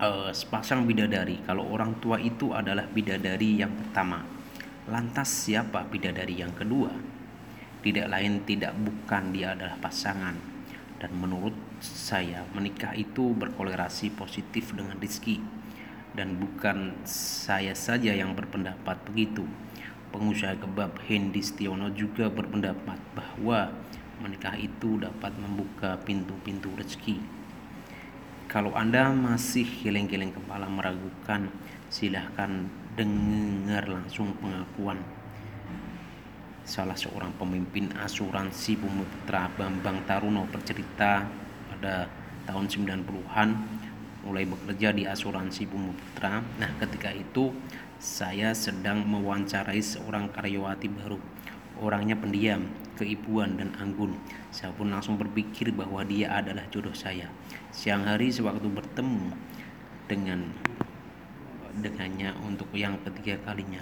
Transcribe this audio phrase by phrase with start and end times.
[0.00, 1.44] uh, sepasang bidadari.
[1.44, 4.24] Kalau orang tua itu adalah bidadari yang pertama.
[4.88, 6.90] Lantas siapa bidadari yang kedua?
[7.80, 10.34] Tidak lain tidak bukan dia adalah pasangan.
[11.00, 15.40] Dan menurut saya menikah itu berkolerasi positif dengan rizki.
[16.10, 19.46] Dan bukan saya saja yang berpendapat begitu.
[20.10, 23.70] Pengusaha kebab Hendy Stiono juga berpendapat bahwa
[24.18, 27.40] menikah itu dapat membuka pintu-pintu rezeki
[28.50, 31.46] kalau Anda masih geleng-geleng kepala meragukan,
[31.86, 32.66] silahkan
[32.98, 34.98] dengar langsung pengakuan
[36.66, 41.30] salah seorang pemimpin asuransi Bumi Putra Bambang Taruno bercerita
[41.70, 42.10] pada
[42.46, 43.48] tahun 90-an
[44.26, 46.42] mulai bekerja di asuransi Bumi Putra.
[46.42, 47.54] Nah, ketika itu
[48.02, 51.22] saya sedang mewawancarai seorang karyawati baru.
[51.78, 52.66] Orangnya pendiam,
[53.00, 54.12] keibuan dan anggun.
[54.52, 57.32] Saya pun langsung berpikir bahwa dia adalah jodoh saya.
[57.72, 59.32] Siang hari sewaktu bertemu
[60.04, 60.52] dengan
[61.80, 63.80] dengannya untuk yang ketiga kalinya